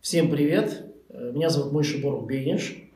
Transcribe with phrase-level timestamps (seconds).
[0.00, 0.84] Всем привет!
[1.10, 2.90] Меня зовут Мойша Боров Бейниш.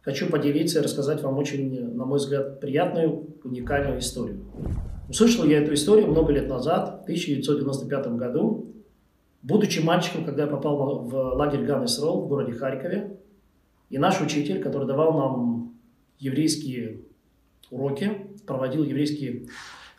[0.00, 4.40] Хочу поделиться и рассказать вам очень, на мой взгляд, приятную, уникальную историю.
[5.08, 8.72] Услышал я эту историю много лет назад, в 1995 году,
[9.42, 13.18] будучи мальчиком, когда я попал в лагерь Ганнесрол в городе Харькове.
[13.88, 15.76] И наш учитель, который давал нам
[16.18, 17.02] еврейские
[17.70, 18.10] уроки,
[18.46, 19.46] проводил еврейские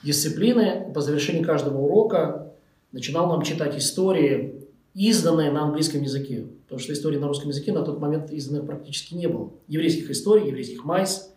[0.04, 2.53] дисциплины, по завершении каждого урока
[2.94, 4.64] начинал нам читать истории,
[4.94, 6.48] изданные на английском языке.
[6.64, 9.52] Потому что истории на русском языке на тот момент изданных практически не было.
[9.68, 11.30] Еврейских историй, еврейских майс,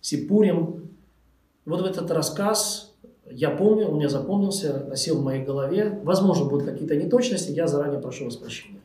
[0.00, 0.90] Сипурим.
[1.64, 2.94] Вот в этот рассказ
[3.30, 6.00] я помню, он мне запомнился, осел в моей голове.
[6.04, 8.80] Возможно, будут какие-то неточности, я заранее прошу вас прощения.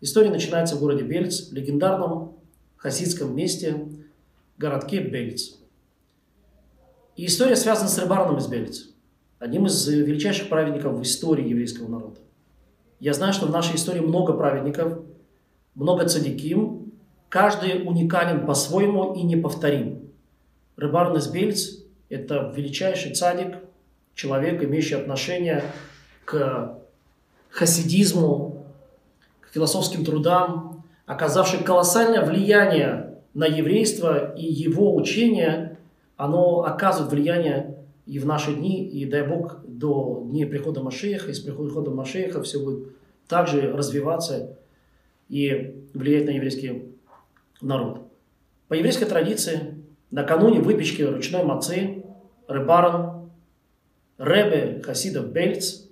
[0.00, 2.34] История начинается в городе Бельц, легендарном
[2.76, 3.88] хасидском месте,
[4.58, 5.54] городке Бельц.
[7.16, 8.84] И история связана с Рыбарном из Бельц,
[9.42, 12.20] одним из величайших праведников в истории еврейского народа.
[13.00, 15.00] Я знаю, что в нашей истории много праведников,
[15.74, 16.92] много цадиким,
[17.28, 20.12] каждый уникален по-своему и неповторим.
[20.76, 23.56] Рыбарн из Бельц– это величайший цадик,
[24.14, 25.64] человек, имеющий отношение
[26.24, 26.78] к
[27.50, 28.64] хасидизму,
[29.40, 35.78] к философским трудам, оказавший колоссальное влияние на еврейство и его учение,
[36.16, 41.34] оно оказывает влияние и в наши дни, и дай Бог, до дней прихода Машеха, и
[41.34, 42.88] с приходом Машеха все будет
[43.28, 44.58] также развиваться
[45.28, 46.94] и влиять на еврейский
[47.60, 48.00] народ.
[48.68, 52.04] По еврейской традиции, накануне выпечки ручной мацы,
[52.48, 53.30] рыбаран,
[54.18, 55.86] Ребе Хасидов Бельц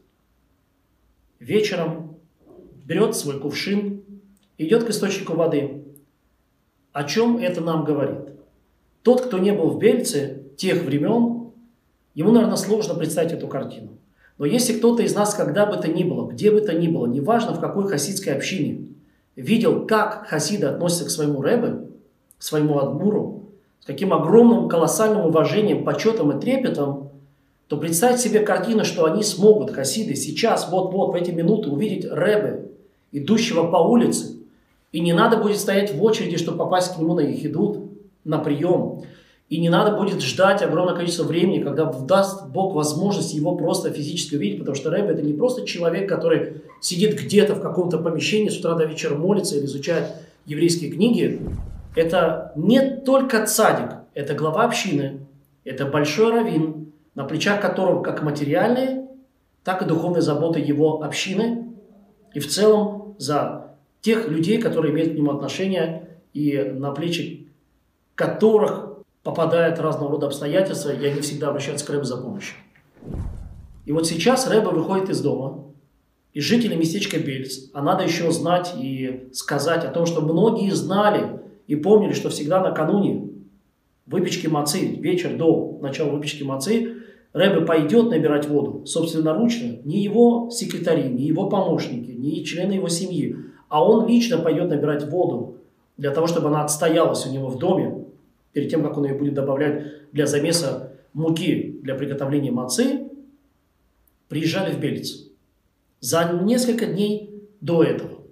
[1.38, 2.16] вечером
[2.84, 4.04] берет свой кувшин,
[4.58, 5.84] идет к источнику воды.
[6.92, 8.34] О чем это нам говорит?
[9.02, 11.39] Тот, кто не был в Бельце тех времен,
[12.14, 13.90] ему, наверное, сложно представить эту картину.
[14.38, 17.06] Но если кто-то из нас, когда бы то ни было, где бы то ни было,
[17.06, 18.86] неважно в какой хасидской общине,
[19.36, 21.88] видел, как хасиды относятся к своему рэбе,
[22.38, 23.44] к своему адмуру,
[23.80, 27.10] с каким огромным, колоссальным уважением, почетом и трепетом,
[27.68, 32.70] то представьте себе картину, что они смогут, хасиды, сейчас, вот-вот, в эти минуты увидеть рэбе,
[33.12, 34.38] идущего по улице,
[34.92, 37.90] и не надо будет стоять в очереди, чтобы попасть к нему на ехидут,
[38.24, 39.02] на прием.
[39.50, 44.36] И не надо будет ждать огромное количество времени, когда даст Бог возможность его просто физически
[44.36, 48.58] увидеть, потому что Рэб это не просто человек, который сидит где-то в каком-то помещении, с
[48.58, 50.04] утра до вечера молится или изучает
[50.46, 51.40] еврейские книги.
[51.96, 55.26] Это не только цадик, это глава общины,
[55.64, 59.08] это большой раввин, на плечах которого как материальные,
[59.64, 61.72] так и духовные заботы его общины
[62.34, 67.48] и в целом за тех людей, которые имеют к нему отношение и на плечи
[68.14, 68.89] которых
[69.22, 72.56] попадают разного рода обстоятельства, и они всегда обращаются к Рэбе за помощью.
[73.84, 75.64] И вот сейчас Рэбе выходит из дома,
[76.32, 81.40] и жители местечка Бельц, а надо еще знать и сказать о том, что многие знали
[81.66, 83.30] и помнили, что всегда накануне
[84.06, 86.96] выпечки мацы, вечер до начала выпечки мацы,
[87.32, 93.36] Рэбе пойдет набирать воду собственноручно, не его секретари, не его помощники, не члены его семьи,
[93.68, 95.58] а он лично пойдет набирать воду
[95.96, 98.04] для того, чтобы она отстоялась у него в доме,
[98.52, 103.08] перед тем, как он ее будет добавлять для замеса муки для приготовления мацы,
[104.28, 105.26] приезжали в Белец.
[106.00, 108.22] За несколько дней до этого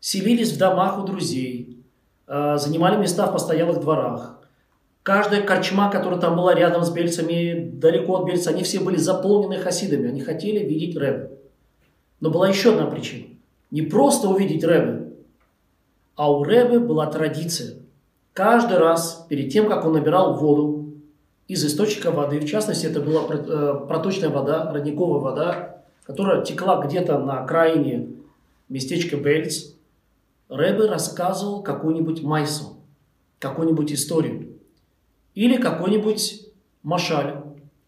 [0.00, 1.82] селились в домах у друзей,
[2.26, 4.40] а, занимали места в постоялых дворах.
[5.02, 9.58] Каждая корчма, которая там была рядом с Бельцами, далеко от Бельца, они все были заполнены
[9.58, 10.08] хасидами.
[10.08, 11.30] Они хотели видеть Рэбе.
[12.20, 13.26] Но была еще одна причина.
[13.70, 15.12] Не просто увидеть Рэбе,
[16.14, 17.76] а у Рэбе была традиция–
[18.38, 20.94] Каждый раз перед тем, как он набирал воду
[21.48, 27.18] из источника воды, в частности, это была э, проточная вода, родниковая вода, которая текла где-то
[27.18, 28.10] на окраине
[28.68, 29.72] местечка Бельц,
[30.48, 32.76] Рэбе рассказывал какую-нибудь майсу,
[33.40, 34.52] какую-нибудь историю
[35.34, 36.42] или какой-нибудь
[36.84, 37.42] машаль,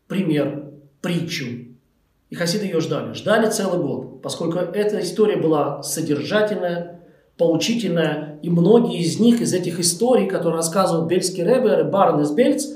[0.09, 0.65] пример,
[1.01, 1.45] притчу.
[2.29, 3.13] И хасиды ее ждали.
[3.13, 7.00] Ждали целый год, поскольку эта история была содержательная,
[7.41, 12.67] поучительная, и многие из них, из этих историй, которые рассказывал Бельский Ребе, Барн из Бельц,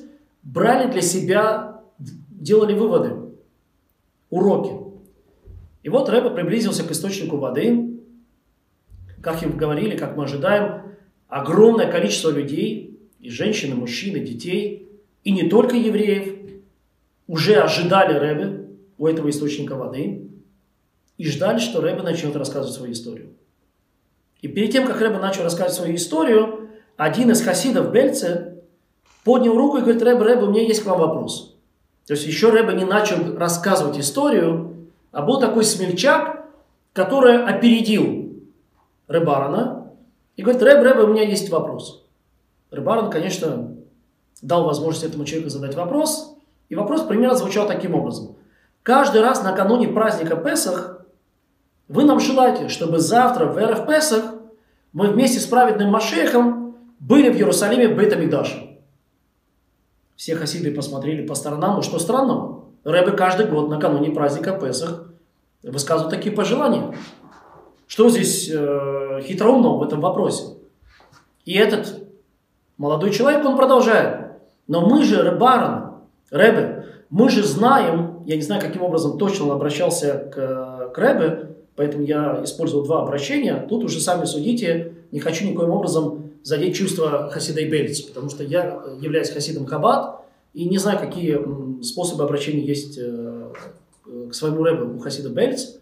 [0.42, 3.14] брали для себя, делали выводы,
[4.30, 4.72] уроки.
[5.82, 8.00] И вот Рэбе приблизился к источнику воды,
[9.20, 10.94] как им говорили, как мы ожидаем,
[11.28, 14.88] огромное количество людей, и женщин, и мужчин, и детей,
[15.24, 16.38] и не только евреев,
[17.26, 20.30] уже ожидали Рэбе у этого источника воды
[21.18, 23.34] и ждали, что Рэбе начнет рассказывать свою историю.
[24.44, 26.68] И перед тем, как Рэбе начал рассказывать свою историю,
[26.98, 28.58] один из хасидов Бельце
[29.24, 31.56] поднял руку и говорит, Рэбе, Рэбе, у меня есть к вам вопрос.
[32.06, 36.44] То есть еще Рэбе не начал рассказывать историю, А был такой смельчак,
[36.92, 38.34] который опередил
[39.08, 39.90] Рыбарана
[40.36, 42.04] и говорит, Рэб, Рэб, у меня есть вопрос.
[42.70, 43.74] Рыбаран, конечно,
[44.42, 46.36] дал возможность этому человеку задать вопрос,
[46.68, 48.36] и вопрос примерно звучал таким образом.
[48.82, 51.06] Каждый раз накануне праздника Песах
[51.88, 54.33] вы нам желаете, чтобы завтра в РФ Песах
[54.94, 58.78] мы вместе с праведным Машехом были в Иерусалиме в Бейтамикдаше.
[60.16, 62.66] Все хасиды посмотрели по сторонам, ну что странного?
[62.84, 65.10] Рэбе каждый год накануне праздника Песах
[65.64, 66.96] высказывают такие пожелания.
[67.88, 70.54] Что здесь э, хитроумного в этом вопросе?
[71.44, 72.08] И этот
[72.78, 74.32] молодой человек, он продолжает.
[74.68, 75.94] Но мы же, Рыбаран,
[76.30, 81.53] Рэбе, мы же знаем, я не знаю, каким образом точно он обращался к, к Рэбе,
[81.76, 83.66] поэтому я использовал два обращения.
[83.68, 88.44] Тут уже сами судите, не хочу никоим образом задеть чувства Хасида и Бельц, потому что
[88.44, 90.20] я являюсь Хасидом Хаббат
[90.52, 91.38] и не знаю, какие
[91.82, 93.52] способы обращения есть э,
[94.30, 95.76] к своему рэбу у Хасида Бельц.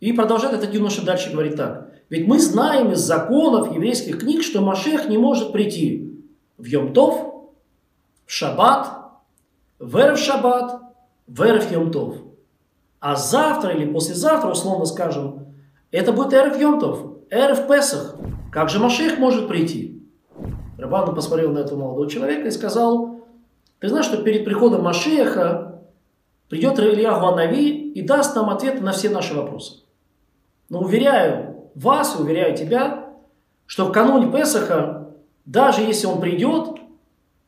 [0.00, 1.90] И продолжает этот юноша дальше говорить так.
[2.10, 6.22] Ведь мы знаем из законов еврейских книг, что Машех не может прийти
[6.58, 7.34] в Йомтов,
[8.26, 8.88] в Шаббат,
[9.78, 10.80] в Эрев Шаббат,
[11.26, 12.16] в Эрев Йомтов.
[13.08, 15.54] А завтра или послезавтра, условно скажем,
[15.92, 16.98] это будет Эрев Йомтов,
[17.30, 18.16] Эрев Песах.
[18.50, 20.02] Как же Машех может прийти?
[20.76, 23.20] Рабану посмотрел на этого молодого человека и сказал,
[23.78, 25.82] ты знаешь, что перед приходом Машеха
[26.48, 29.84] придет Илья Нави и даст нам ответы на все наши вопросы.
[30.68, 33.10] Но уверяю вас, уверяю тебя,
[33.66, 35.12] что в кануне Песаха,
[35.44, 36.80] даже если он придет,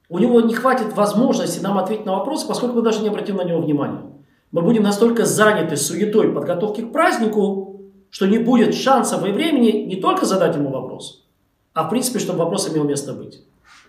[0.08, 3.42] у него не хватит возможности нам ответить на вопросы, поскольку мы даже не обратим на
[3.42, 4.17] него внимания.
[4.50, 9.96] Мы будем настолько заняты суетой подготовки к празднику, что не будет шансов и времени не
[9.96, 11.26] только задать ему вопрос,
[11.74, 13.42] а в принципе, чтобы вопрос имел место быть.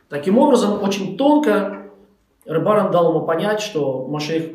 [0.09, 1.91] Таким образом, очень тонко
[2.45, 4.51] Рыбаран дал ему понять, что Машех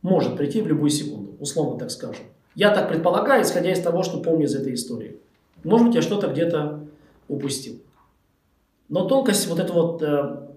[0.00, 2.24] может прийти в любую секунду, условно так скажем.
[2.54, 5.16] Я так предполагаю, исходя из того, что помню из этой истории.
[5.64, 6.86] Может быть, я что-то где-то
[7.28, 7.80] упустил.
[8.88, 10.48] Но тонкость, вот эта вот э,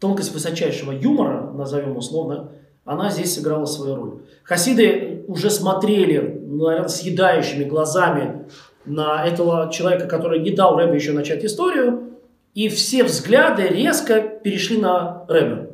[0.00, 2.50] тонкость высочайшего юмора, назовем условно,
[2.88, 4.22] она здесь сыграла свою роль.
[4.44, 8.46] Хасиды уже смотрели, наверное, съедающими глазами
[8.86, 12.14] на этого человека, который не дал Рэбе еще начать историю,
[12.54, 15.70] и все взгляды резко перешли на Рэбе.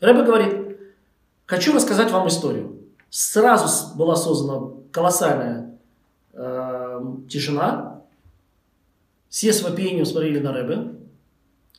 [0.00, 0.78] Рэбе говорит,
[1.46, 2.80] хочу рассказать вам историю.
[3.10, 5.78] Сразу была создана колоссальная
[6.32, 7.00] э,
[7.30, 8.02] тишина.
[9.28, 10.96] Все с вопиением смотрели на Рэбе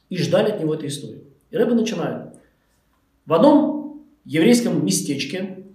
[0.07, 1.25] и ждали от него этой истории.
[1.51, 2.35] И Рэбе начинает.
[3.25, 3.74] В одном
[4.25, 5.65] еврейском местечке,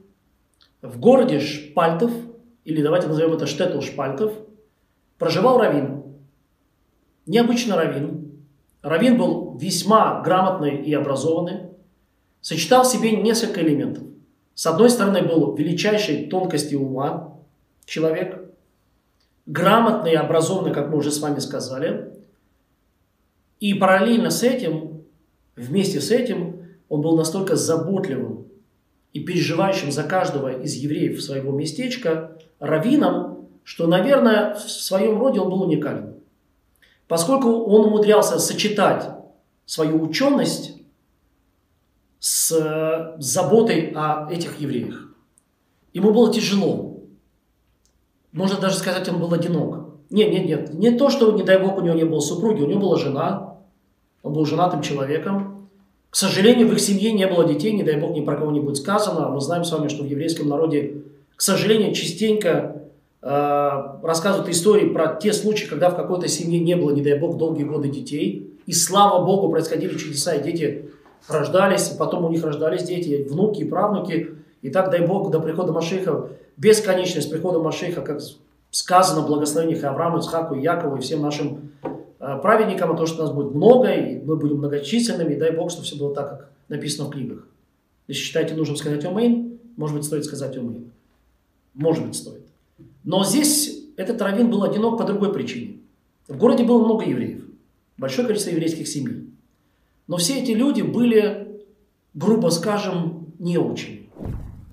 [0.83, 2.11] в городе Шпальтов,
[2.65, 4.33] или давайте назовем это Штетл Шпальтов,
[5.19, 6.03] проживал Равин.
[7.27, 8.33] Необычный Равин.
[8.83, 11.71] Равин был весьма грамотный и образованный,
[12.41, 14.05] сочетал в себе несколько элементов.
[14.55, 17.39] С одной стороны, был величайшей тонкости ума
[17.85, 18.53] человек,
[19.47, 22.15] грамотный и образованный, как мы уже с вами сказали,
[23.59, 25.01] и параллельно с этим
[25.61, 28.40] Вместе с этим он был настолько заботливым
[29.13, 35.51] и переживающим за каждого из евреев своего местечка раввином, что, наверное, в своем роде он
[35.51, 36.15] был уникален.
[37.09, 39.11] Поскольку он умудрялся сочетать
[39.67, 40.81] свою ученость
[42.21, 45.09] с э, заботой о этих евреях.
[45.93, 46.99] Ему было тяжело.
[48.33, 49.91] Можно даже сказать, он был одинок.
[50.11, 50.75] Нет, нет, нет.
[50.75, 52.63] Не то, что, не дай бог, у него не было супруги.
[52.63, 53.59] У него была жена,
[54.23, 55.60] он был женатым человеком.
[56.11, 58.61] К сожалению, в их семье не было детей, не дай бог ни про кого не
[58.61, 59.29] будет сказано.
[59.29, 61.03] Мы знаем с вами, что в еврейском народе,
[61.37, 62.83] к сожалению, частенько
[63.23, 63.71] э,
[64.03, 67.63] рассказывают истории про те случаи, когда в какой-то семье не было, не дай бог, долгие
[67.63, 68.59] годы детей.
[68.67, 70.91] И слава богу, происходили чудеса, и дети
[71.29, 74.31] рождались, и потом у них рождались дети, внуки правнуки.
[74.63, 78.21] И так, дай бог, до прихода Машиха, бесконечность прихода Машиха, как
[78.73, 81.71] сказано в благословениях Аврааму, Исхаку, Якову и всем нашим
[82.21, 85.87] праведникам, а то, что нас будет много, и мы будем многочисленными, и дай Бог, чтобы
[85.87, 87.49] все было так, как написано в книгах.
[88.09, 90.91] Если считаете нужным сказать «Омейн», может быть, стоит сказать «Омейн».
[91.75, 92.43] Может быть, стоит.
[93.05, 95.79] Но здесь этот раввин был одинок по другой причине.
[96.29, 97.45] В городе было много евреев,
[97.97, 99.31] большое количество еврейских семей.
[100.07, 101.63] Но все эти люди были,
[102.15, 104.11] грубо скажем, неучими.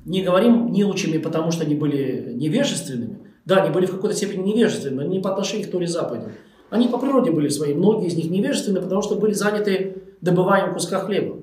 [0.05, 3.19] Не говорим неучими, потому что они были невежественными.
[3.45, 6.31] Да, они были в какой-то степени невежественными, но не по отношению к Торе заповедям.
[6.69, 10.99] Они по природе были свои, многие из них невежественны, потому что были заняты добыванием куска
[10.99, 11.37] хлеба.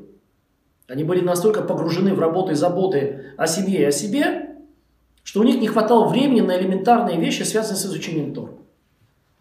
[0.86, 4.56] Они были настолько погружены в работу и заботы о семье и о себе,
[5.22, 8.50] что у них не хватало времени на элементарные вещи, связанные с изучением Тор.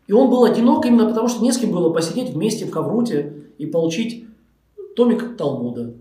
[0.07, 3.33] И он был одинок именно потому, что не с кем было посидеть вместе в Хавруте
[3.57, 4.25] и получить
[4.95, 5.93] томик Талмуда.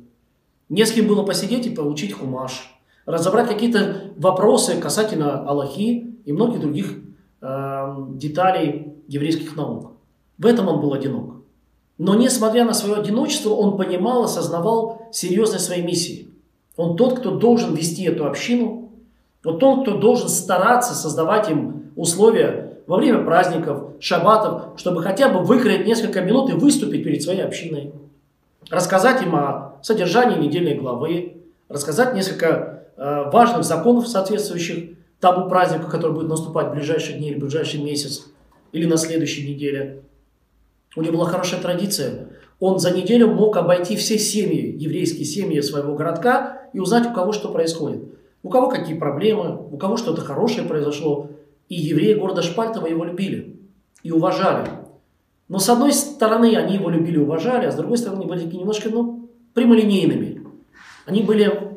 [0.68, 2.78] Не с кем было посидеть и получить хумаш.
[3.04, 6.98] разобрать какие-то вопросы касательно Аллахи и многих других
[7.40, 9.92] э, деталей еврейских наук.
[10.38, 11.36] В этом он был одинок.
[11.98, 16.28] Но несмотря на свое одиночество, он понимал, осознавал серьезность своей миссии.
[16.76, 18.90] Он тот, кто должен вести эту общину,
[19.44, 25.40] вот тот, кто должен стараться создавать им условия во время праздников, шаббатов, чтобы хотя бы
[25.40, 27.92] выкроить несколько минут и выступить перед своей общиной.
[28.70, 31.36] Рассказать им о содержании недельной главы,
[31.68, 37.36] рассказать несколько э, важных законов, соответствующих тому празднику, который будет наступать в ближайшие дни или
[37.36, 38.31] в ближайший месяц,
[38.72, 40.02] или на следующей неделе.
[40.96, 42.28] У него была хорошая традиция.
[42.60, 47.32] Он за неделю мог обойти все семьи, еврейские семьи своего городка и узнать, у кого
[47.32, 48.04] что происходит.
[48.42, 51.28] У кого какие проблемы, у кого что-то хорошее произошло.
[51.68, 53.60] И евреи города Шпальтова его любили
[54.02, 54.68] и уважали.
[55.48, 58.56] Но с одной стороны они его любили и уважали, а с другой стороны они были
[58.56, 60.46] немножко ну, прямолинейными.
[61.06, 61.72] Они были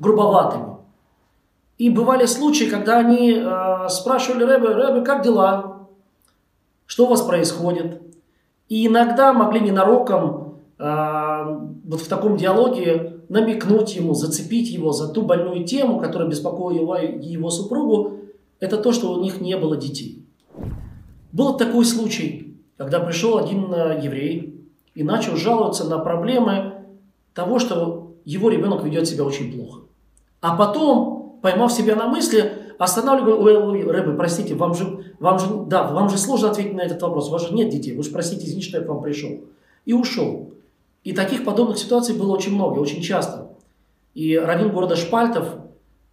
[0.00, 0.76] грубоватыми.
[1.78, 5.77] И бывали случаи, когда они э, спрашивали Рэбе, Рэбе, как дела?
[6.88, 8.00] Что у вас происходит?
[8.70, 15.20] И иногда могли ненароком э, вот в таком диалоге намекнуть ему, зацепить его за ту
[15.20, 18.20] больную тему, которая беспокоила его, супругу,
[18.58, 20.26] это то, что у них не было детей.
[21.30, 26.86] Был такой случай, когда пришел один э, еврей и начал жаловаться на проблемы
[27.34, 29.82] того, что его ребенок ведет себя очень плохо.
[30.40, 36.08] А потом, поймав себя на мысли, останавливаю, Рэбе, простите, вам же, вам же, да, вам
[36.08, 38.68] же сложно ответить на этот вопрос, у вас же нет детей, вы же простите, извините,
[38.68, 39.40] что я к вам пришел.
[39.84, 40.50] И ушел.
[41.04, 43.48] И таких подобных ситуаций было очень много, очень часто.
[44.14, 45.54] И раввин города Шпальтов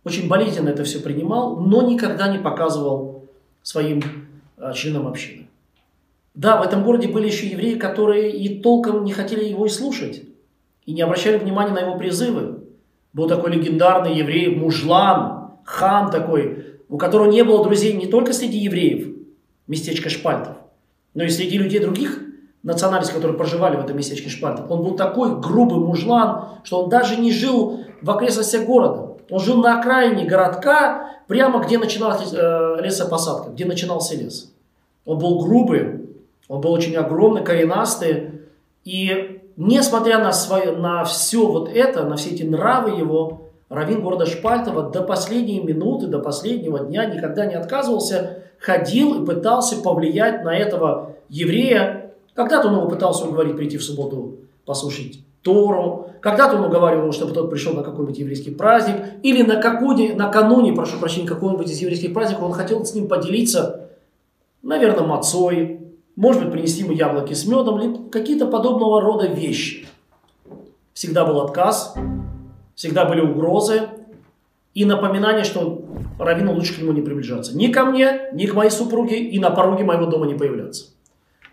[0.04, 3.26] очень болезненно это все принимал, но никогда не показывал
[3.64, 4.02] своим
[4.58, 5.48] э, членам общины.
[6.36, 10.24] Да, в этом городе были еще евреи, которые и толком не хотели его и слушать,
[10.86, 12.60] и не обращали внимания на его призывы.
[13.14, 18.60] Был такой легендарный еврей Мужлан, хан такой, у которого не было друзей не только среди
[18.60, 19.16] евреев,
[19.68, 20.56] местечко Шпальтов,
[21.14, 22.22] но и среди людей других
[22.64, 24.70] национальностей, которые проживали в этом местечке Шпальтов.
[24.72, 29.18] Он был такой грубый мужлан, что он даже не жил в окрестностях города.
[29.30, 34.52] Он жил на окраине городка, прямо где начиналась э, лесопосадка, где начинался лес.
[35.06, 36.02] Он был грубый,
[36.48, 38.32] он был очень огромный, коренастый.
[38.84, 44.26] И несмотря на, свое, на все вот это, на все эти нравы его, Равин города
[44.26, 50.56] Шпальтова до последней минуты, до последнего дня никогда не отказывался, ходил и пытался повлиять на
[50.56, 52.12] этого еврея.
[52.36, 57.52] Когда-то он его пытался уговорить прийти в субботу послушать Тору, когда-то он уговаривал, чтобы тот
[57.52, 62.46] пришел на какой-нибудь еврейский праздник, или на какой накануне, прошу прощения, какого-нибудь из еврейских праздников,
[62.46, 63.90] он хотел с ним поделиться,
[64.64, 65.82] наверное, мацой,
[66.16, 69.88] может быть, принести ему яблоки с медом, или какие-то подобного рода вещи.
[70.94, 71.94] Всегда был отказ,
[72.76, 73.90] всегда были угрозы
[74.74, 75.86] и напоминание, что
[76.20, 77.58] раввину лучше к нему не приближаться.
[77.58, 80.88] Ни ко мне, ни к моей супруге и на пороге моего дома не появляться.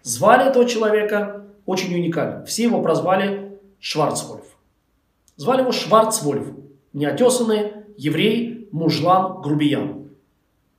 [0.02, 2.45] Звали этого человека очень уникально.
[2.45, 4.45] Все его прозвали Шварцвольф.
[5.37, 6.49] Звали его Шварцвольф.
[6.93, 10.09] Неотесанный, еврей, мужлан, грубиян.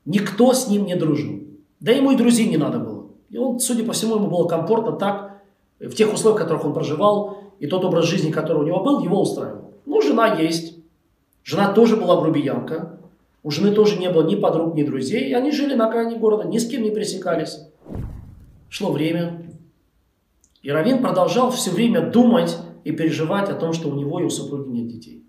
[0.06, 1.40] Никто с ним не дружил.
[1.80, 3.08] Да ему и друзей не надо было.
[3.30, 5.42] И он, судя по всему, ему было комфортно так,
[5.80, 9.02] в тех условиях, в которых он проживал, и тот образ жизни, который у него был,
[9.02, 9.63] его устраивал.
[9.94, 10.76] Ну, жена есть.
[11.44, 12.98] Жена тоже была грубиянка.
[13.44, 15.30] У жены тоже не было ни подруг, ни друзей.
[15.30, 17.60] И они жили на окраине города, ни с кем не пересекались.
[18.70, 19.46] Шло время.
[20.64, 24.32] И Равин продолжал все время думать и переживать о том, что у него и у
[24.32, 25.24] супруги нет детей.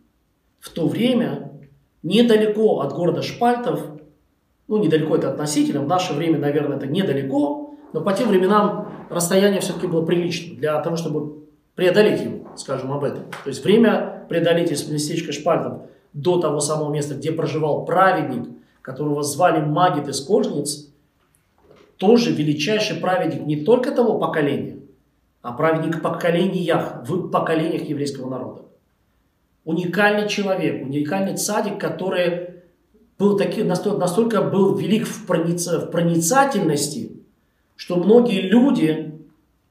[0.61, 1.53] В то время
[2.03, 3.83] недалеко от города Шпальтов,
[4.67, 9.61] ну недалеко это относительно, в наше время, наверное, это недалеко, но по тем временам расстояние
[9.61, 11.44] все-таки было приличным для того, чтобы
[11.75, 13.25] преодолеть его, скажем об этом.
[13.43, 18.49] То есть время преодолеть из местечка Шпальтов до того самого места, где проживал праведник,
[18.83, 20.89] которого звали Магит из Кожниц,
[21.97, 24.79] тоже величайший праведник не только того поколения,
[25.43, 28.63] а праведник поколениях, в поколениях еврейского народа.
[29.65, 32.51] Уникальный человек, уникальный цадик, который
[33.19, 37.13] был таки, настолько, настолько был велик в, проница, в проницательности,
[37.77, 39.15] что многие люди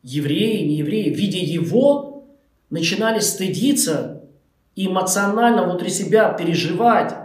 [0.04, 2.26] евреи, не евреи, видя его,
[2.70, 4.24] начинали стыдиться
[4.76, 7.16] и эмоционально внутри себя переживать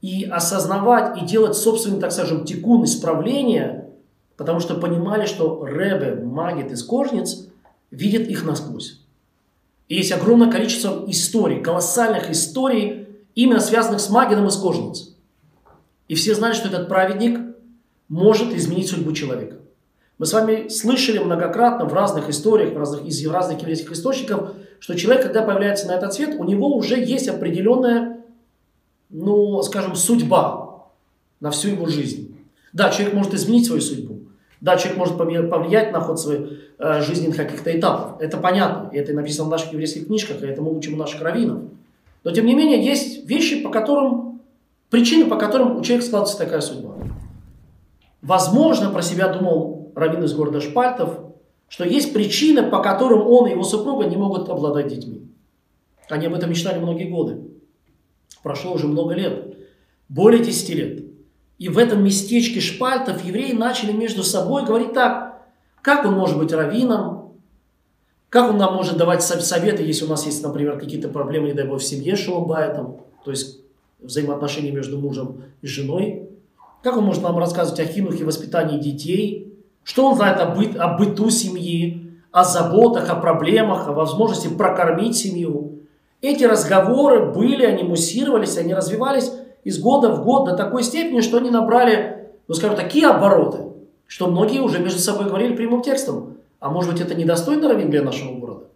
[0.00, 3.90] и осознавать и делать собственный, так скажем, текун исправления,
[4.36, 7.48] потому что понимали, что Ребе, Магит из Кожниц
[7.90, 9.00] видит их насквозь.
[9.88, 15.14] И есть огромное количество историй, колоссальных историй, именно связанных с Магидом из Кожниц.
[16.08, 17.40] И все знают, что этот праведник
[18.08, 19.56] может изменить судьбу человека.
[20.20, 24.94] Мы с вами слышали многократно в разных историях, в разных, из разных еврейских источников, что
[24.94, 28.20] человек, когда появляется на этот свет, у него уже есть определенная,
[29.08, 30.84] ну, скажем, судьба
[31.40, 32.36] на всю его жизнь.
[32.74, 34.18] Да, человек может изменить свою судьбу.
[34.60, 38.20] Да, человек может повлиять на ход своих э, жизненных каких-то этапов.
[38.20, 38.90] Это понятно.
[38.92, 41.62] И это написано в наших еврейских книжках, и это мы учим у наших раввинов.
[42.24, 44.42] Но, тем не менее, есть вещи, по которым,
[44.90, 46.92] причины, по которым у человека складывается такая судьба.
[48.20, 51.18] Возможно, про себя думал раввин из города Шпальтов,
[51.68, 55.28] что есть причины, по которым он и его супруга не могут обладать детьми.
[56.08, 57.38] Они об этом мечтали многие годы.
[58.42, 59.56] Прошло уже много лет,
[60.08, 61.04] более 10 лет.
[61.58, 65.42] И в этом местечке Шпальтов евреи начали между собой говорить так,
[65.82, 67.34] как он может быть раввином,
[68.30, 71.66] как он нам может давать советы, если у нас есть, например, какие-то проблемы, не дай
[71.66, 73.60] бог, в семье шалобайтом, то есть
[73.98, 76.30] взаимоотношения между мужем и женой,
[76.82, 79.49] как он может нам рассказывать о хинухе воспитании детей,
[79.84, 85.16] что он знает о, быт, о быту семьи, о заботах, о проблемах, о возможности прокормить
[85.16, 85.80] семью.
[86.20, 89.32] Эти разговоры были, они муссировались, они развивались
[89.64, 93.58] из года в год до такой степени, что они набрали, ну скажем, такие обороты,
[94.06, 96.36] что многие уже между собой говорили прямым текстом.
[96.60, 98.66] А может быть это недостойный раввин для нашего города?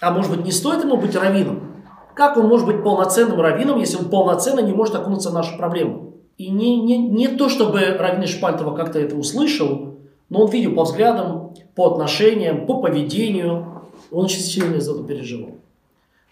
[0.00, 1.82] А может быть не стоит ему быть раввином?
[2.14, 6.14] Как он может быть полноценным раввином, если он полноценно не может окунуться в нашу проблему?
[6.36, 9.87] И не, не, не то, чтобы раввин Шпальтова как-то это услышал,
[10.28, 13.82] но он видел по взглядам, по отношениям, по поведению.
[14.10, 15.56] Он очень сильно из этого переживал.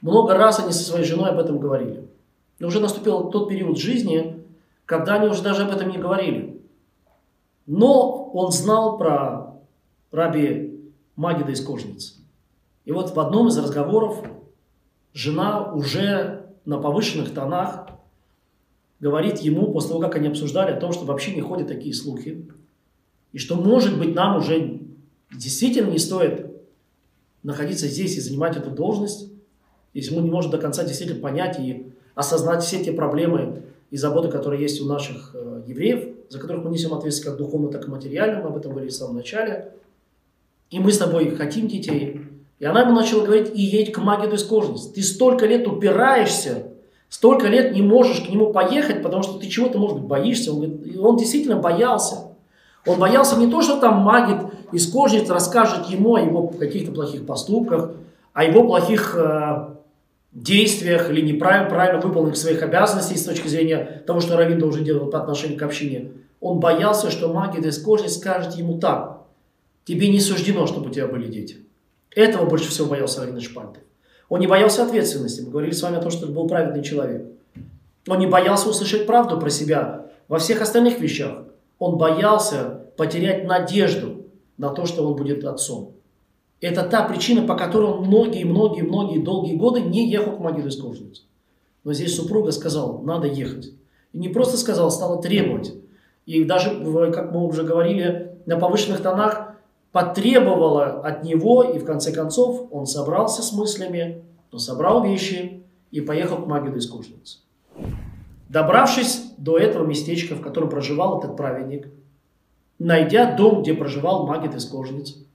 [0.00, 2.09] Много раз они со своей женой об этом говорили.
[2.59, 4.45] И уже наступил тот период жизни,
[4.85, 6.62] когда они уже даже об этом не говорили.
[7.67, 9.55] Но он знал про
[10.12, 10.81] раби
[11.17, 12.15] Магида из Кожницы.
[12.85, 14.23] И вот в одном из разговоров
[15.12, 17.88] жена уже на повышенных тонах
[19.00, 22.49] говорит ему, после того, как они обсуждали о том, что вообще не ходят такие слухи,
[23.37, 24.81] и что, может быть, нам уже
[25.31, 26.47] действительно не стоит
[27.43, 29.31] находиться здесь и занимать эту должность,
[29.93, 34.28] если мы не можем до конца действительно понять и осознать все те проблемы и заботы,
[34.28, 37.90] которые есть у наших э, евреев, за которых мы несем ответственность как духовно, так и
[37.90, 39.75] материально, мы об этом говорили в самом начале.
[40.71, 42.23] И мы с тобой хотим детей.
[42.58, 44.95] И она ему начала говорить, и едь к Магиду из кожницы.
[44.95, 46.73] Ты столько лет упираешься,
[47.11, 50.54] столько лет не можешь к нему поехать, потому что ты чего-то, может быть, боишься.
[50.54, 52.34] Он, говорит, он действительно боялся.
[52.87, 54.39] Он боялся не то, что там Магид
[54.73, 57.91] из кожницы расскажет ему о его каких-то плохих поступках,
[58.33, 59.77] о его плохих э,
[60.33, 65.11] действиях или неправильно правильно выполненных своих обязанностей с точки зрения того, что Равин должен делать
[65.11, 66.13] по отношению к общине.
[66.41, 69.23] Он боялся, что магия из кожи скажет ему так.
[69.85, 71.57] Тебе не суждено, чтобы у тебя были дети.
[72.15, 73.83] Этого больше всего боялся Равин Шпальтов.
[74.29, 75.41] Он не боялся ответственности.
[75.41, 77.25] Мы говорили с вами о том, что это был праведный человек.
[78.09, 81.45] Он не боялся услышать правду про себя во всех остальных вещах.
[81.78, 85.93] Он боялся потерять надежду на то, что он будет отцом.
[86.60, 91.23] Это та причина, по которой он многие-многие-многие долгие годы не ехал к могиле из кожницы.
[91.84, 93.73] Но здесь супруга сказала, надо ехать.
[94.12, 95.75] И не просто сказала, стала требовать.
[96.25, 96.71] И даже,
[97.12, 99.54] как мы уже говорили, на повышенных тонах
[99.93, 106.00] потребовала от него, и в конце концов он собрался с мыслями, он собрал вещи и
[106.00, 107.39] поехал к Магиду из кожницы.
[108.49, 111.89] Добравшись до этого местечка, в котором проживал этот праведник,
[112.78, 115.26] найдя дом, где проживал Магид из кожницы,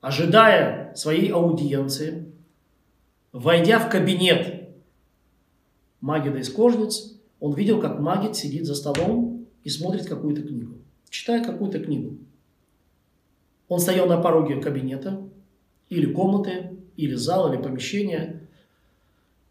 [0.00, 2.32] ожидая своей аудиенции,
[3.32, 4.68] войдя в кабинет
[6.00, 11.46] Магида из кожниц, он видел, как Магид сидит за столом и смотрит какую-то книгу, читает
[11.46, 12.16] какую-то книгу.
[13.68, 15.22] Он стоял на пороге кабинета,
[15.88, 18.39] или комнаты, или зала, или помещения.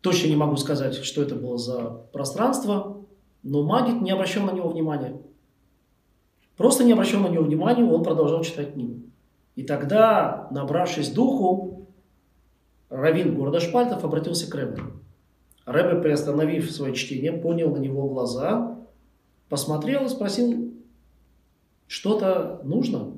[0.01, 3.05] Точно не могу сказать, что это было за пространство,
[3.43, 5.21] но Магид не обращал на него внимания.
[6.55, 9.01] Просто не обращал на него внимания, он продолжал читать книгу.
[9.55, 11.87] И тогда, набравшись духу,
[12.89, 14.81] Равин города Шпальтов обратился к Рэбе.
[15.65, 18.79] Рэбе, приостановив свое чтение, понял на него глаза,
[19.47, 20.73] посмотрел и спросил,
[21.87, 23.17] что-то нужно?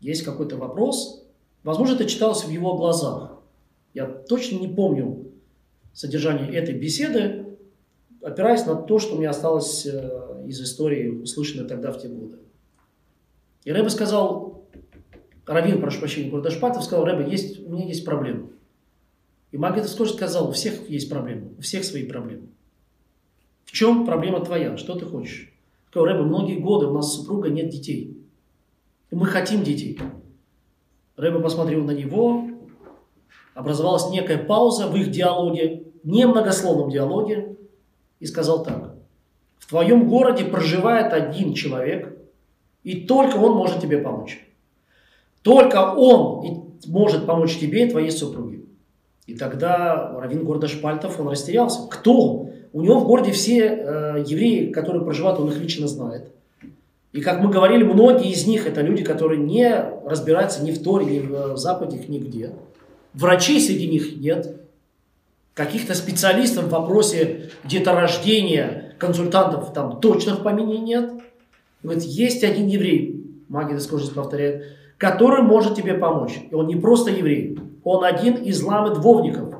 [0.00, 1.26] Есть какой-то вопрос?
[1.64, 3.38] Возможно, это читалось в его глазах.
[3.94, 5.27] Я точно не помню
[5.98, 7.58] содержание этой беседы,
[8.22, 12.38] опираясь на то, что мне осталось э, из истории, услышанной тогда в те годы.
[13.64, 14.64] И Рэбе сказал,
[15.44, 18.48] Равин, прошу прощения, Курдашпатов сказал, Рэбе, есть, у меня есть проблема.
[19.50, 22.46] И Магнитов тоже сказал, у всех есть проблемы, у всех свои проблемы.
[23.64, 24.76] В чем проблема твоя?
[24.76, 25.52] Что ты хочешь?
[25.90, 28.16] Сказал, Рэбе, многие годы у нас с супругой нет детей.
[29.10, 29.98] И мы хотим детей.
[31.16, 32.44] Рэбе посмотрел на него,
[33.54, 37.56] образовалась некая пауза в их диалоге, немногословном диалоге,
[38.20, 38.94] и сказал так.
[39.58, 42.16] В твоем городе проживает один человек,
[42.82, 44.44] и только он может тебе помочь.
[45.42, 48.60] Только Он может помочь тебе и твоей супруге.
[49.26, 51.88] И тогда Равин города Шпальтов, он растерялся.
[51.90, 52.50] Кто?
[52.72, 56.30] У него в городе все э, евреи, которые проживают, он их лично знает.
[57.12, 59.70] И как мы говорили, многие из них это люди, которые не
[60.04, 62.52] разбираются ни в Торе, ни в э, заповедях, нигде.
[63.14, 64.60] Врачей среди них нет.
[65.58, 71.10] Каких-то специалистов в вопросе деторождения, консультантов там точно в помине нет.
[71.82, 74.66] И вот есть один еврей, магия Дискурсис повторяет,
[74.98, 76.38] который может тебе помочь.
[76.48, 79.56] И он не просто еврей, он один из ламы двовников.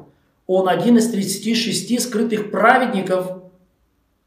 [0.46, 3.32] Он один из 36 скрытых праведников,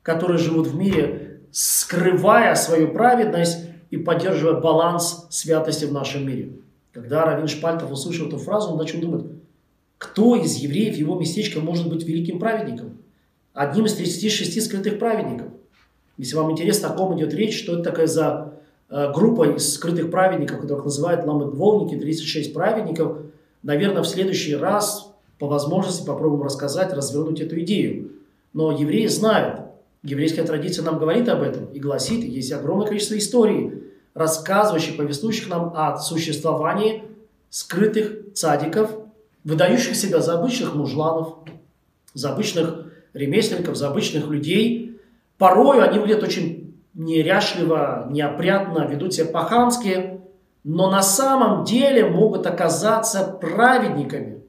[0.04, 3.60] которые живут в мире, скрывая свою праведность
[3.92, 6.52] и поддерживая баланс святости в нашем мире.
[6.92, 9.24] Когда Равин Шпальтов услышал эту фразу, он начал думать,
[10.02, 12.98] кто из евреев его местечка может быть великим праведником?
[13.54, 15.50] Одним из 36 скрытых праведников.
[16.18, 18.56] Если вам интересно, о ком идет речь, что это такая за
[18.90, 23.20] э, группа из скрытых праведников, которых называют ламы-двовники, 36 праведников,
[23.62, 28.14] наверное, в следующий раз по возможности попробуем рассказать, развернуть эту идею.
[28.54, 29.68] Но евреи знают,
[30.02, 33.84] еврейская традиция нам говорит об этом и гласит, есть огромное количество историй,
[34.16, 37.04] рассказывающих, повествующих нам о существовании
[37.52, 39.01] скрытых цадиков,
[39.44, 41.36] выдающих себя за обычных мужланов,
[42.14, 45.00] за обычных ремесленников, за обычных людей.
[45.38, 50.22] Порою они выглядят очень неряшливо, неопрятно, ведут себя по-хамски,
[50.64, 54.42] но на самом деле могут оказаться праведниками.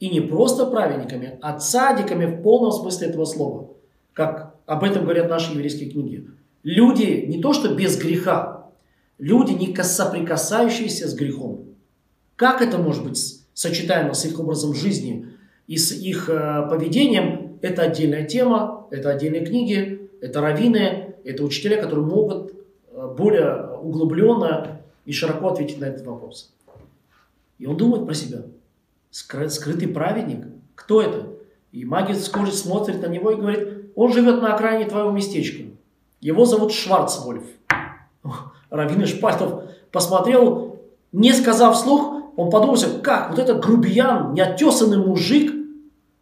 [0.00, 3.70] И не просто праведниками, а цадиками в полном смысле этого слова.
[4.12, 6.28] Как об этом говорят наши еврейские книги.
[6.62, 8.70] Люди не то что без греха,
[9.18, 11.66] люди не соприкасающиеся с грехом.
[12.36, 15.28] Как это может быть сочетаемо с их образом жизни
[15.66, 21.80] и с их э, поведением, это отдельная тема, это отдельные книги, это раввины, это учителя,
[21.80, 22.52] которые могут
[22.92, 26.52] э, более углубленно и широко ответить на этот вопрос.
[27.58, 28.42] И он думает про себя.
[29.10, 30.46] Скрытый праведник?
[30.74, 31.28] Кто это?
[31.72, 35.62] И магия вскоре смотрит на него и говорит, он живет на окраине твоего местечка.
[36.20, 37.44] Его зовут Шварцвольф.
[38.70, 40.80] Равин Шпальтов посмотрел,
[41.12, 45.52] не сказав вслух, он подумал, как, вот этот грубиян, неотесанный мужик,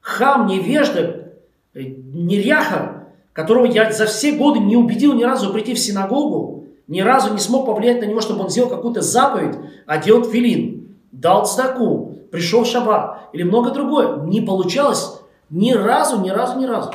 [0.01, 1.33] хам, невежда,
[1.75, 7.01] э, неряха, которого я за все годы не убедил ни разу прийти в синагогу, ни
[7.01, 12.19] разу не смог повлиять на него, чтобы он сделал какую-то заповедь, одел филин, дал цдаку,
[12.31, 14.19] пришел в шаббат или много другое.
[14.25, 16.93] Не получалось ни разу, ни разу, ни разу.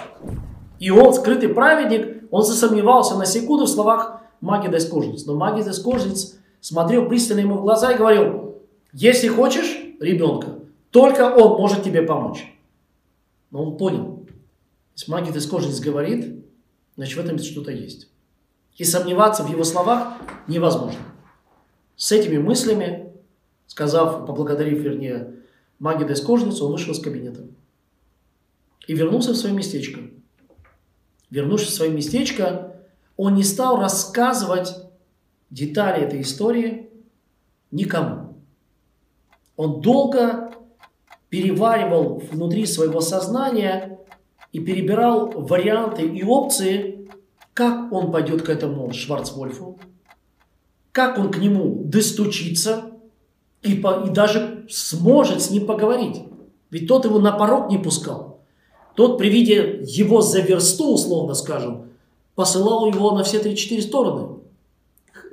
[0.79, 5.25] И он, скрытый праведник, он засомневался на секунду в словах Маги Дескожниц.
[5.25, 8.46] Но Маги Дескожниц смотрел пристально ему в глаза и говорил,
[8.99, 10.57] если хочешь ребенка,
[10.89, 12.51] только он может тебе помочь.
[13.51, 14.25] Но он понял,
[14.95, 16.43] если Маги Дескожниц говорит,
[16.95, 18.09] значит в этом что-то есть.
[18.75, 20.99] И сомневаться в его словах невозможно.
[21.95, 23.13] С этими мыслями,
[23.67, 25.35] сказав, поблагодарив, вернее,
[25.77, 27.41] Магида из кожницы, он вышел из кабинета.
[28.87, 29.99] И вернулся в свое местечко.
[31.29, 32.75] Вернувшись в свое местечко,
[33.15, 34.73] он не стал рассказывать
[35.51, 36.89] детали этой истории
[37.69, 38.26] никому.
[39.57, 40.51] Он долго
[41.29, 43.99] переваривал внутри своего сознания
[44.53, 47.09] и перебирал варианты и опции,
[47.53, 49.79] как он пойдет к этому Шварцвольфу,
[50.91, 52.91] как он к нему достучится
[53.63, 56.23] и, по, и даже сможет с ним поговорить.
[56.69, 58.41] Ведь тот его на порог не пускал.
[58.95, 61.89] Тот при виде его за версту, условно скажем,
[62.35, 64.39] посылал его на все три-четыре стороны.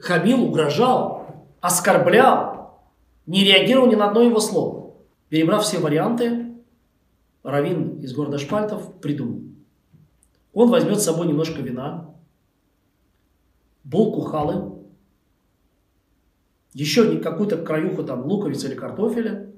[0.01, 1.27] Хамил, угрожал,
[1.61, 2.54] оскорблял,
[3.27, 4.95] не реагировал ни на одно его слово.
[5.29, 6.55] Перебрав все варианты,
[7.43, 9.43] Равин из города Шпальтов придумал.
[10.53, 12.15] Он возьмет с собой немножко вина,
[13.83, 14.73] булку халы,
[16.73, 19.51] еще какую-то краюху там луковицы или картофеля.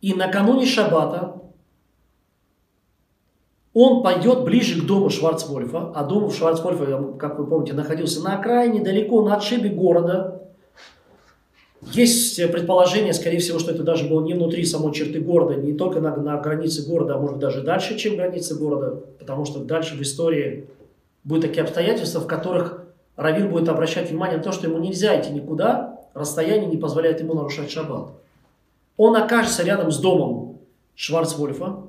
[0.00, 1.42] И накануне шаббата
[3.72, 8.82] он пойдет ближе к дому Шварцвольфа, а дом Шварцвольфа, как вы помните, находился на окраине,
[8.82, 10.41] далеко на отшибе города.
[11.90, 16.00] Есть предположение, скорее всего, что это даже было не внутри самой черты города, не только
[16.00, 20.02] на, на границе города, а может даже дальше, чем границы города, потому что дальше в
[20.02, 20.68] истории
[21.24, 22.84] будут такие обстоятельства, в которых
[23.16, 27.34] Равин будет обращать внимание на то, что ему нельзя идти никуда, расстояние не позволяет ему
[27.34, 28.10] нарушать шаббат.
[28.96, 30.58] Он окажется рядом с домом
[30.94, 31.84] Шварцвольфа,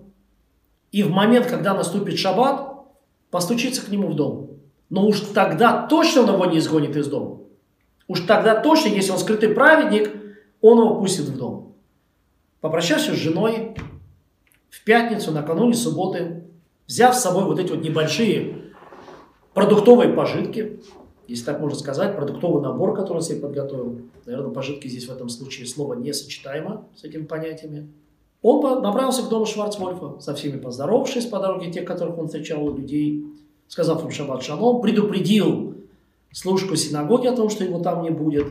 [0.92, 2.68] и в момент, когда наступит шаббат,
[3.30, 4.50] постучится к нему в дом.
[4.90, 7.43] Но уж тогда точно он его не изгонит из дома.
[8.08, 10.12] Уж тогда точно, если он скрытый праведник,
[10.62, 11.74] он его пустит в дом.
[12.62, 13.76] Попрощавшись с женой
[14.70, 16.44] в пятницу, накануне субботы,
[16.88, 18.74] взяв с собой вот эти вот небольшие
[19.54, 20.80] продуктовые пожитки,
[21.28, 24.02] если так можно сказать, продуктовый набор, который он себе подготовил.
[24.26, 27.90] Наверное, пожитки здесь в этом случае слово не сочетаемо с этими понятиями.
[28.42, 32.76] Он направился к дому Шварцвольфа, со всеми поздоровавшись по дороге, тех, которых он встречал у
[32.76, 33.26] людей,
[33.70, 35.73] сказав им шаббат шалом, предупредил
[36.34, 38.48] служку синагоги о том, что его там не будет,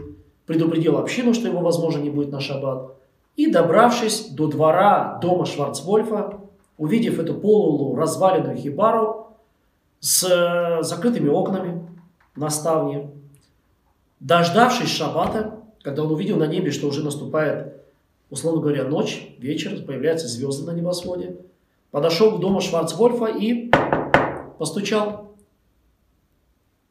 [0.46, 2.94] предупредил общину, что его, возможно, не будет на шаббат,
[3.36, 6.40] и, добравшись до двора дома Шварцвольфа,
[6.78, 9.28] увидев эту полулу разваленную хибару
[10.00, 11.86] с э, закрытыми окнами
[12.36, 13.10] на ставне,
[14.20, 17.74] дождавшись шаббата, когда он увидел на небе, что уже наступает,
[18.30, 21.36] условно говоря, ночь, вечер, появляются звезды на небосводе,
[21.90, 23.70] подошел к дому Шварцвольфа и
[24.58, 25.31] постучал.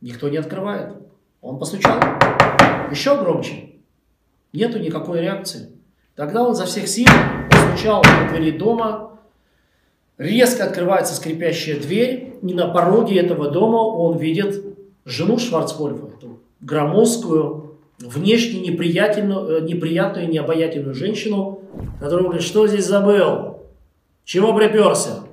[0.02, 0.96] Никто не открывает.
[1.42, 2.00] Он постучал.
[2.90, 3.76] Еще громче.
[4.52, 5.70] Нету никакой реакции.
[6.16, 7.08] Тогда он за всех сил
[7.50, 9.20] постучал на двери дома.
[10.18, 12.34] Резко открывается скрипящая дверь.
[12.42, 14.66] И на пороге этого дома он видит
[15.06, 21.62] жену Шварцвольфа, эту громоздкую, внешне неприятную, э, неприятную, необаятельную женщину,
[22.00, 23.58] которая говорит, что здесь забыл?
[24.24, 25.24] Чего приперся?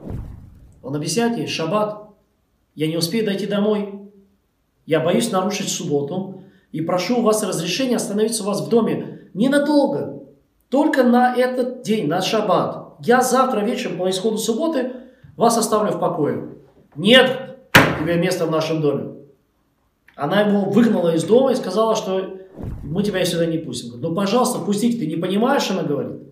[0.83, 2.09] Он объясняет ей, шаббат,
[2.75, 3.98] я не успею дойти домой,
[4.89, 6.41] я боюсь нарушить субботу
[6.73, 10.23] и прошу у вас разрешения остановиться у вас в доме ненадолго,
[10.71, 12.95] только на этот день, на шаббат.
[13.01, 14.93] Я завтра вечером по исходу субботы
[15.37, 16.55] вас оставлю в покое.
[16.97, 17.59] Нет
[18.01, 19.11] тебе места в нашем доме.
[20.17, 22.39] Она его выгнала из дома и сказала, что
[22.83, 24.01] мы тебя сюда не пустим.
[24.01, 26.23] Ну, пожалуйста, пустите, ты не понимаешь, она говорит.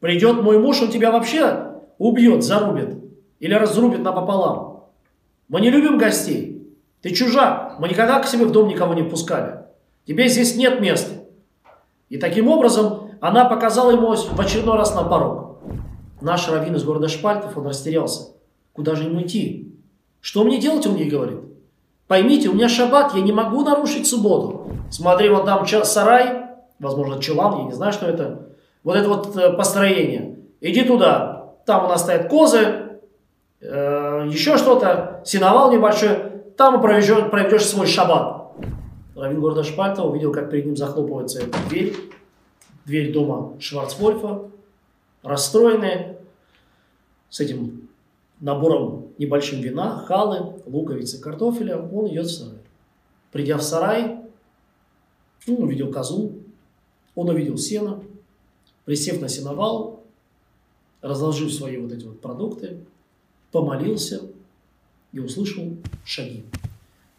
[0.00, 2.98] Придет мой муж, он тебя вообще убьет, зарубит
[3.38, 4.88] или разрубит напополам.
[5.48, 6.51] Мы не любим гостей.
[7.02, 7.76] Ты чужак.
[7.78, 9.64] Мы никогда к себе в дом никого не пускали.
[10.06, 11.24] Тебе здесь нет места.
[12.08, 15.58] И таким образом она показала ему в очередной раз на порог.
[16.20, 18.32] Наш раввин из города Шпальтов, он растерялся.
[18.72, 19.76] Куда же ему идти?
[20.20, 21.40] Что мне делать, он ей говорит.
[22.06, 24.70] Поймите, у меня шаббат, я не могу нарушить субботу.
[24.90, 26.46] Смотри, вот там сарай,
[26.78, 28.48] возможно, чулан, я не знаю, что это.
[28.84, 30.38] Вот это вот э, построение.
[30.60, 33.00] Иди туда, там у нас стоят козы,
[33.60, 38.52] э, еще что-то, синовал небольшой там проведешь, проведешь свой шаббат.
[39.14, 41.96] Равин города Шпальта увидел, как перед ним захлопывается дверь,
[42.86, 44.50] дверь дома Шварцвольфа,
[45.22, 46.16] расстроенный,
[47.28, 47.88] с этим
[48.40, 52.58] набором небольшим вина, халы, луковицы, картофеля, он идет в сарай.
[53.30, 54.20] Придя в сарай,
[55.46, 56.32] он увидел козу,
[57.14, 58.02] он увидел сено,
[58.84, 60.02] присев на сеновал,
[61.00, 62.78] разложив свои вот эти вот продукты,
[63.50, 64.22] помолился,
[65.12, 66.44] и услышал шаги.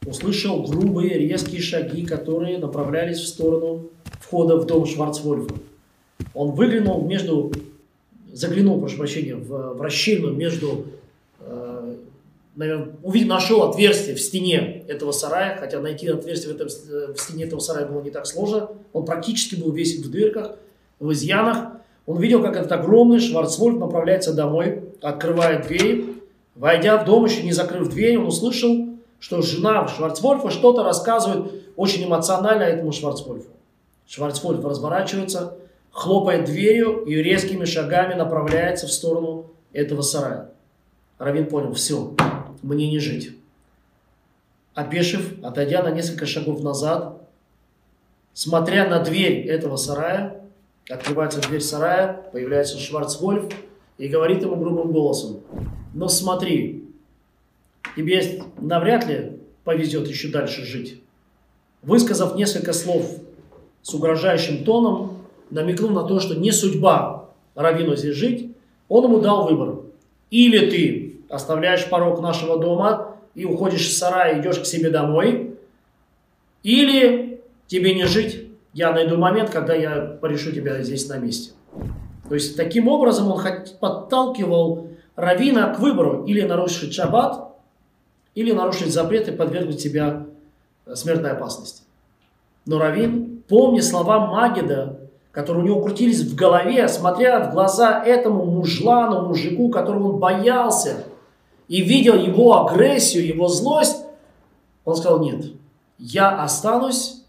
[0.06, 5.56] Услышал грубые, резкие шаги, которые направлялись в сторону входа в дом Шварцвольфа.
[6.34, 7.52] Он выглянул между,
[8.32, 10.86] заглянул, прошу прощения, в, в расщелину между,
[11.40, 11.96] э,
[12.56, 17.46] наверное, увидел, нашел отверстие в стене этого сарая, хотя найти отверстие в, этом, в стене
[17.46, 18.72] этого сарая было не так сложно.
[18.92, 20.56] Он практически был весь в дырках,
[21.00, 21.74] в изъянах.
[22.06, 26.13] Он видел, как этот огромный Шварцвольф направляется домой, открывает дверь,
[26.56, 28.90] Войдя в дом, еще не закрыв дверь, он услышал,
[29.20, 33.50] что жена Шварцвольфа что-то рассказывает очень эмоционально этому Шварцвольфу.
[34.06, 35.58] Шварцвольф разворачивается,
[35.92, 40.50] хлопает дверью и резкими шагами направляется в сторону этого сарая.
[41.18, 42.14] Равин понял, все,
[42.62, 43.32] мне не жить.
[44.74, 47.22] Опешив, отойдя на несколько шагов назад,
[48.34, 50.42] смотря на дверь этого сарая,
[50.90, 53.54] открывается дверь сарая, появляется Шварцвольф
[53.98, 55.42] и говорит ему грубым голосом,
[55.94, 56.84] но смотри,
[57.96, 61.02] тебе навряд ли повезет еще дальше жить.
[61.82, 63.20] Высказав несколько слов
[63.82, 65.18] с угрожающим тоном,
[65.50, 68.56] намекнув на то, что не судьба Равину здесь жить,
[68.90, 69.82] он ему дал выбор.
[70.32, 75.56] Или ты оставляешь порог нашего дома и уходишь в сарай, идешь к себе домой,
[76.64, 81.52] или тебе не жить, я найду момент, когда я порешу тебя здесь на месте.
[82.28, 83.42] То есть таким образом он
[83.80, 87.54] подталкивал равина к выбору или нарушить шаббат,
[88.36, 90.26] или нарушить запрет и подвергнуть себя
[90.86, 91.84] э, смертной опасности.
[92.66, 95.00] Но равин, помни слова Магида,
[95.32, 101.06] которые у него крутились в голове, смотря в глаза этому мужлану, мужику, которого он боялся,
[101.68, 104.04] и видел его агрессию, его злость,
[104.86, 105.46] он сказал, нет,
[105.98, 107.24] я останусь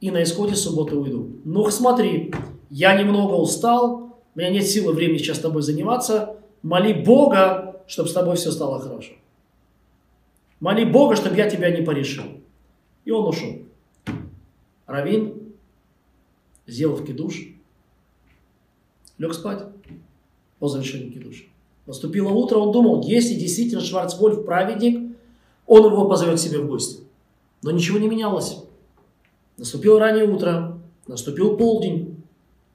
[0.00, 1.28] и на исходе субботы уйду.
[1.44, 2.32] Ну смотри,
[2.70, 8.08] я немного устал, у меня нет силы времени сейчас с тобой заниматься, Моли Бога, чтобы
[8.08, 9.12] с тобой все стало хорошо.
[10.60, 12.24] Моли Бога, чтобы я тебя не порешил.
[13.04, 13.58] И он ушел.
[14.86, 15.52] Равин,
[16.66, 17.48] сделав кидуш,
[19.18, 19.62] лег спать
[20.58, 21.44] по завершению кидуша.
[21.84, 25.14] Наступило утро, он думал, если действительно Шварцвольф праведник,
[25.66, 27.02] он его позовет себе в гости.
[27.62, 28.56] Но ничего не менялось.
[29.58, 32.22] Наступило раннее утро, наступил полдень,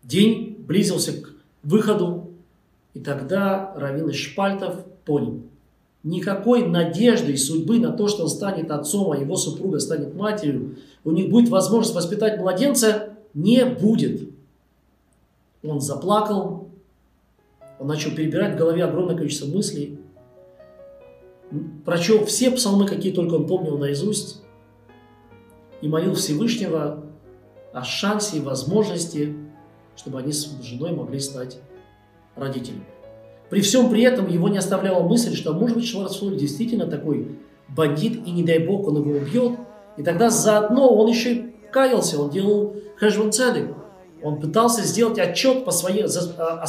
[0.04, 2.19] день близился к выходу
[2.94, 5.44] И тогда Равин Шпальтов понял,
[6.04, 10.78] никакой надежды и судьбы на то, что он станет отцом, а его супруга станет матерью,
[11.04, 14.30] у них будет возможность воспитать младенца, не будет.
[15.64, 16.70] Он заплакал,
[17.80, 20.00] он начал перебирать в голове огромное количество мыслей,
[21.86, 24.42] прочел все псалмы, какие только он помнил наизусть,
[25.82, 27.04] и молил Всевышнего
[27.74, 29.36] о шансе и возможности,
[29.96, 31.60] чтобы они с женой могли стать
[32.36, 32.86] родителями.
[33.50, 38.22] При всем при этом его не оставляла мысль, что может быть Шварцвальд действительно такой бандит,
[38.26, 39.54] и не дай бог он его убьет.
[39.98, 43.76] И тогда заодно он еще и каялся, он делал хэшван цедек.
[44.22, 46.66] Он пытался сделать отчет по, своей, за, а,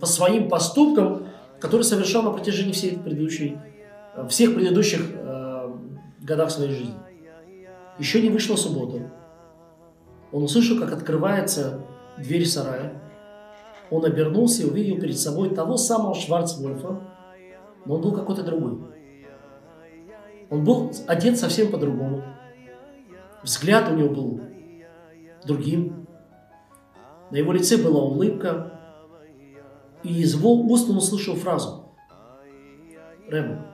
[0.00, 1.28] по своим поступкам,
[1.60, 3.58] которые совершал на протяжении всей предыдущей,
[4.28, 5.70] всех предыдущих э,
[6.20, 6.94] годах своей жизни.
[7.98, 9.10] Еще не вышла суббота.
[10.32, 11.80] Он услышал, как открывается
[12.18, 13.00] дверь сарая.
[13.90, 17.00] Он обернулся и увидел перед собой того самого Шварцвольфа,
[17.84, 18.78] но он был какой-то другой.
[20.50, 22.22] Он был одет совсем по-другому.
[23.42, 24.40] Взгляд у него был
[25.44, 26.06] другим.
[27.30, 28.72] На его лице была улыбка.
[30.02, 31.92] И из его уст он услышал фразу.
[33.28, 33.66] Рэм,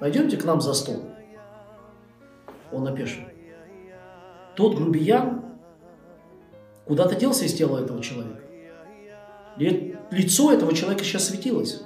[0.00, 1.02] пойдемте к нам за стол.
[2.72, 3.22] Он опешил.
[4.56, 5.44] Тот грубиян
[6.84, 8.37] куда-то делся из тела этого человека.
[9.58, 11.82] Лицо этого человека сейчас светилось.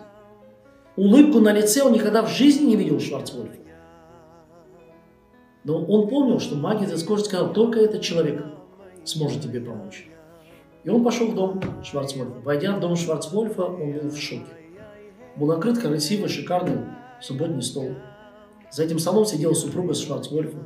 [0.97, 3.57] Улыбку на лице он никогда в жизни не видел Шварцвольфа.
[5.65, 8.45] Но он помнил, что магия из кожи сказал, только этот человек
[9.05, 10.09] сможет тебе помочь.
[10.85, 12.41] И он пошел в дом Шварцвольфа.
[12.45, 14.45] Войдя в дом Шварцвольфа, он был в шоке.
[15.37, 16.85] Был накрыт красивый, шикарный
[17.21, 17.95] субботний стол.
[18.71, 20.59] За этим столом сидела супруга Шварцвольфа.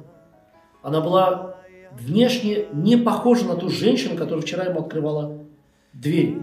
[0.82, 1.56] Она была
[1.92, 5.44] внешне не похожа на ту женщину, которая вчера ему открывала
[5.92, 6.38] дверь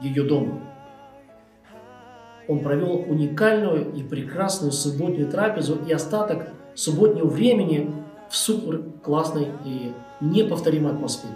[0.00, 0.60] ее дома.
[2.48, 7.92] Он провел уникальную и прекрасную субботнюю трапезу и остаток субботнего времени
[8.28, 11.34] в супер классной и неповторимой атмосфере.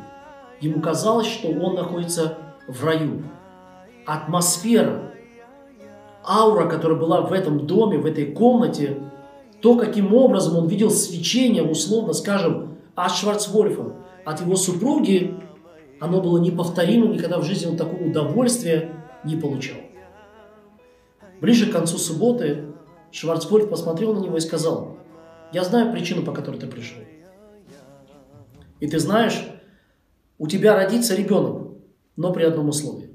[0.61, 3.23] Ему казалось, что он находится в раю.
[4.07, 5.13] Атмосфера,
[6.27, 8.99] аура, которая была в этом доме, в этой комнате,
[9.61, 13.93] то, каким образом он видел свечение, условно скажем, от Шварцвольфа,
[14.25, 15.35] от его супруги,
[16.05, 18.93] оно было неповторимым, никогда в жизни он такого удовольствия
[19.25, 19.79] не получал.
[21.41, 22.67] Ближе к концу субботы
[23.11, 24.99] Шварцвольф посмотрел на него и сказал,
[25.53, 26.99] «Я знаю причину, по которой ты пришел.
[28.81, 29.47] И ты знаешь,
[30.39, 31.69] у тебя родится ребенок,
[32.17, 33.11] но при одном условии.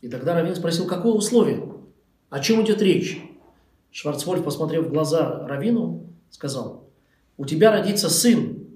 [0.00, 1.72] И тогда Равин спросил, какое условие?
[2.30, 3.20] О чем идет речь?
[3.90, 6.84] Шварцвольф, посмотрев в глаза Равину, сказал,
[7.36, 8.68] у тебя родится сын,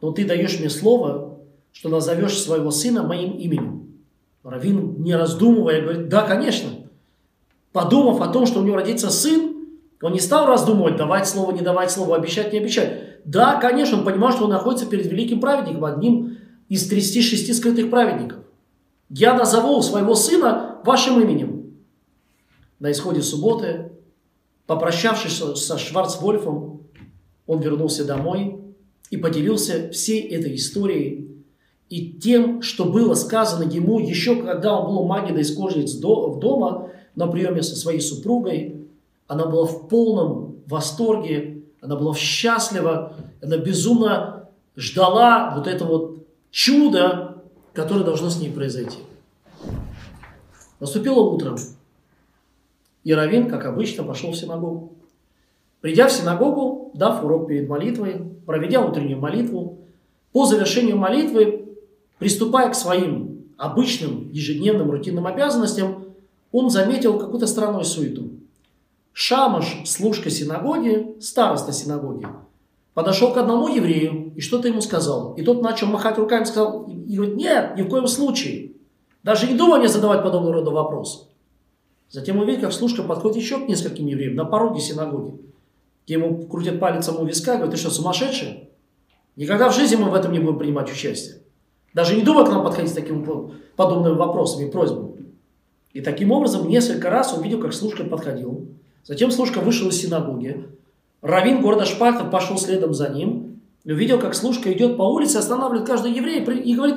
[0.00, 1.33] но ты даешь мне слово,
[1.74, 3.88] что назовешь своего сына моим именем.
[4.44, 6.70] Равин, не раздумывая, говорит, да, конечно.
[7.72, 9.56] Подумав о том, что у него родится сын,
[10.00, 13.24] он не стал раздумывать, давать слово, не давать слово, обещать, не обещать.
[13.24, 18.38] Да, конечно, он понимал, что он находится перед великим праведником, одним из 36 скрытых праведников.
[19.08, 21.74] Я назову своего сына вашим именем.
[22.78, 23.90] На исходе субботы,
[24.66, 26.82] попрощавшись со Шварцвольфом,
[27.46, 28.60] он вернулся домой
[29.10, 31.33] и поделился всей этой историей
[31.94, 37.28] и тем, что было сказано ему еще, когда он был Магида из Кожниц дома на
[37.28, 38.88] приеме со своей супругой.
[39.28, 47.44] Она была в полном восторге, она была счастлива, она безумно ждала вот это вот чудо,
[47.74, 48.98] которое должно с ней произойти.
[50.80, 51.56] Наступило утро.
[53.04, 54.94] И Равин, как обычно, пошел в синагогу.
[55.80, 59.78] Придя в синагогу, дав урок перед молитвой, проведя утреннюю молитву,
[60.32, 61.63] по завершению молитвы,
[62.18, 66.04] приступая к своим обычным ежедневным рутинным обязанностям,
[66.52, 68.30] он заметил какую-то странную суету.
[69.12, 72.26] Шамаш, служка синагоги, староста синагоги,
[72.94, 75.34] подошел к одному еврею и что-то ему сказал.
[75.34, 78.72] И тот начал махать руками сказал, и говорит, нет, ни в коем случае.
[79.22, 81.30] Даже не думай мне задавать подобного рода вопрос.
[82.10, 85.38] Затем увидел, как служка подходит еще к нескольким евреям на пороге синагоги.
[86.04, 88.68] Где ему крутят палец у виска и говорят, ты что, сумасшедший?
[89.36, 91.38] Никогда в жизни мы в этом не будем принимать участие.
[91.94, 93.24] Даже не думай к нам подходить с такими
[93.76, 95.24] подобными вопросами и просьбами.
[95.92, 98.66] И таким образом несколько раз он видел, как служка подходил.
[99.04, 100.66] Затем служка вышел из синагоги,
[101.24, 105.86] Равин города Шпарта пошел следом за ним, и увидел, как служка идет по улице, останавливает
[105.86, 106.96] каждый еврей и говорит,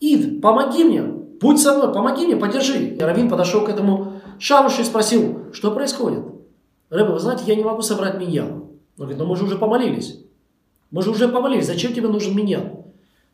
[0.00, 2.78] Ид, помоги мне, будь со мной, помоги мне, подержи.
[2.78, 6.24] И Равин подошел к этому Шамушу и спросил, что происходит?
[6.90, 8.52] Рэба, вы знаете, я не могу собрать миньян.
[8.52, 10.20] Он говорит, но мы же уже помолились.
[10.90, 12.83] Мы же уже помолились, зачем тебе нужен миньян?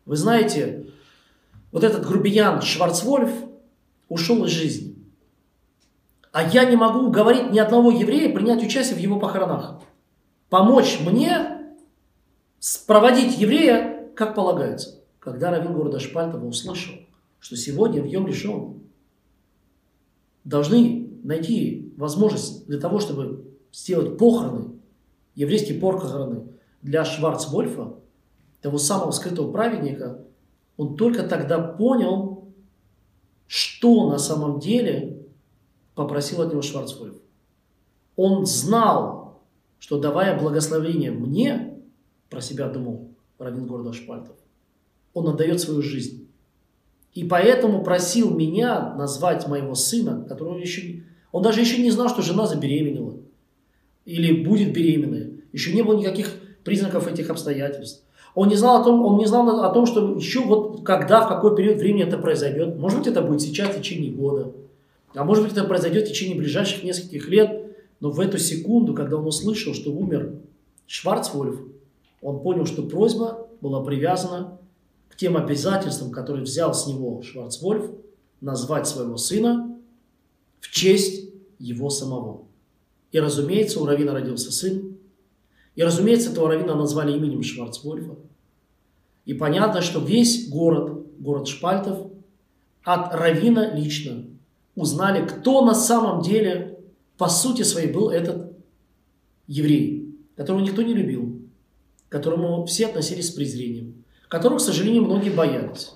[0.07, 0.86] Вы знаете,
[1.72, 3.30] вот этот грубиян Шварцвольф
[4.09, 4.96] ушел из жизни.
[6.32, 9.80] а я не могу уговорить ни одного еврея принять участие в его похоронах.
[10.48, 11.59] Помочь мне
[12.86, 15.03] проводить еврея, как полагается.
[15.18, 16.94] Когда Равин города Шпальтова услышал,
[17.40, 18.80] что сегодня в Йом Решен
[20.44, 24.80] должны найти возможность для того, чтобы сделать похороны,
[25.34, 26.44] еврейские похороны
[26.82, 27.94] для Шварцвольфа,
[28.61, 30.24] того самого скрытого праведника,
[30.76, 32.44] он только тогда понял,
[33.46, 35.26] что на самом деле
[35.94, 37.16] попросил от него Шварцвольф.
[38.16, 39.42] Он знал,
[39.78, 41.78] что давая благословение мне,
[42.28, 43.08] про себя думал
[43.38, 44.36] Равин города Шпальтов,
[45.14, 46.28] он отдает свою жизнь.
[47.14, 51.02] И поэтому просил меня назвать моего сына, которого еще...
[51.32, 53.16] Он даже еще не знал, что жена забеременела.
[54.04, 55.30] Или будет беременная.
[55.52, 58.04] Еще не было никаких признаков этих обстоятельств.
[58.34, 61.28] Он не знал о том, он не знал о том, что еще вот когда, в
[61.28, 62.76] какой период времени это произойдет.
[62.76, 64.52] Может быть, это будет сейчас в течение года.
[65.14, 67.66] А может быть, это произойдет в течение ближайших нескольких лет.
[67.98, 70.34] Но в эту секунду, когда он услышал, что умер
[70.86, 71.60] Шварцвольф,
[72.22, 74.58] он понял, что просьба была привязана
[75.08, 77.90] к тем обязательствам, которые взял с него Шварцвольф,
[78.40, 79.76] назвать своего сына
[80.60, 82.42] в честь его самого.
[83.12, 84.89] И, разумеется, у Равина родился сын.
[85.74, 88.16] И, разумеется, этого Равина назвали именем Шварцвольфа.
[89.24, 92.10] И понятно, что весь город, город Шпальтов,
[92.82, 94.24] от Равина лично
[94.74, 96.78] узнали, кто на самом деле,
[97.16, 98.52] по сути своей, был этот
[99.46, 101.42] еврей, которого никто не любил,
[102.08, 105.92] к которому все относились с презрением, которого, к сожалению, многие боялись.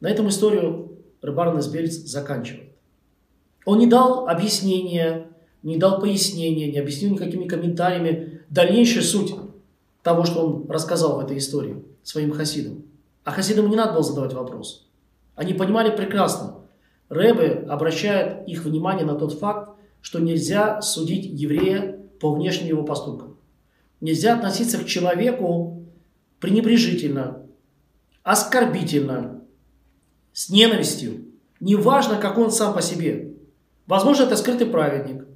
[0.00, 2.72] На этом историю Рыбар Несбельц заканчивает.
[3.64, 5.28] Он не дал объяснения,
[5.62, 9.34] не дал пояснения, не объяснил никакими комментариями дальнейшую суть
[10.02, 12.84] того, что он рассказал в этой истории своим хасидам.
[13.24, 14.88] А хасидам не надо было задавать вопрос.
[15.34, 16.56] Они понимали прекрасно.
[17.08, 23.36] Рэбе обращает их внимание на тот факт, что нельзя судить еврея по внешним его поступкам.
[24.00, 25.84] Нельзя относиться к человеку
[26.40, 27.42] пренебрежительно,
[28.22, 29.40] оскорбительно,
[30.32, 31.24] с ненавистью.
[31.60, 33.34] Неважно, как он сам по себе.
[33.86, 35.26] Возможно, это скрытый праведник,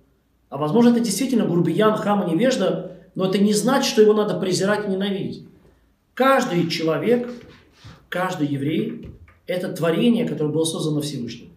[0.50, 4.38] а возможно, это действительно грубиян, хам и невежда, но это не значит, что его надо
[4.38, 5.42] презирать и ненавидеть.
[6.14, 7.28] Каждый человек,
[8.08, 9.10] каждый еврей–
[9.48, 11.48] это творение, которое было создано Всевышним.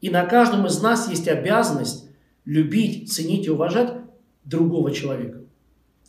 [0.00, 2.08] И на каждом из нас есть обязанность
[2.44, 3.92] любить, ценить и уважать
[4.42, 5.38] другого человека.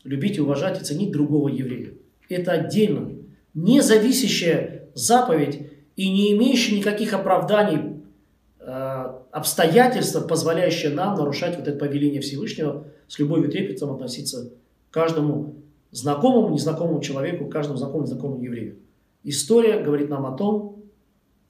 [0.04, 1.94] Любить и уважать и ценить другого еврея.
[2.28, 3.12] Это отдельно,
[3.54, 7.97] не зависящая заповедь и не имеющая никаких оправданий
[9.32, 14.52] обстоятельства, позволяющие нам нарушать вот это повеление Всевышнего, с любовью и трепетом относиться
[14.90, 15.56] к каждому
[15.92, 18.80] знакомому, незнакомому человеку, к каждому знакомому, незнакомому еврею.
[19.24, 20.84] История говорит нам о том,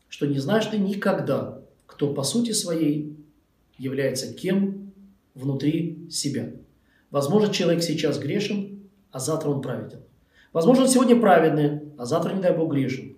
[0.09, 3.17] что не знаешь ты никогда, кто по сути своей
[3.79, 4.91] является кем
[5.33, 6.51] внутри себя.
[7.09, 9.99] Возможно, человек сейчас грешен, а завтра он праведен.
[10.53, 13.15] Возможно, он сегодня праведный, а завтра, не дай Бог, грешен.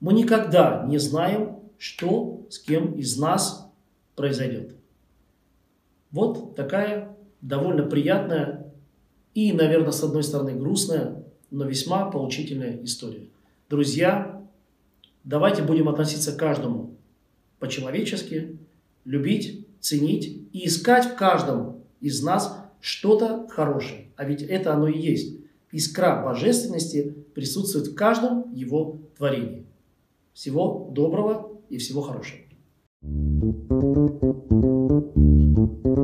[0.00, 3.68] Мы никогда не знаем, что с кем из нас
[4.14, 4.76] произойдет.
[6.12, 8.72] Вот такая довольно приятная
[9.34, 13.26] и, наверное, с одной стороны грустная, но весьма поучительная история.
[13.68, 14.40] Друзья,
[15.24, 16.94] давайте будем относиться к каждому
[17.58, 18.56] по-человечески,
[19.04, 24.12] любить, ценить и искать в каждом из нас что-то хорошее.
[24.14, 25.38] А ведь это оно и есть.
[25.72, 29.66] Искра божественности присутствует в каждом его творении.
[30.34, 32.43] Всего доброго и всего хорошего.
[33.04, 34.03] Thank you.